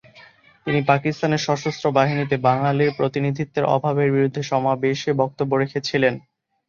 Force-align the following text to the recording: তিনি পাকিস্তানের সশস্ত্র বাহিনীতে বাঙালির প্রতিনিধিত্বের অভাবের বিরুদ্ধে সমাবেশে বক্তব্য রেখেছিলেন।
তিনি 0.67 0.79
পাকিস্তানের 0.87 1.45
সশস্ত্র 1.47 1.85
বাহিনীতে 1.91 2.35
বাঙালির 2.47 2.95
প্রতিনিধিত্বের 2.97 3.69
অভাবের 3.75 4.09
বিরুদ্ধে 4.11 4.41
সমাবেশে 4.43 5.11
বক্তব্য 5.21 5.51
রেখেছিলেন। 5.55 6.13